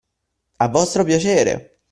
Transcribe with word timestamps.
A 0.57 0.67
vostro 0.67 1.03
piacere! 1.03 1.77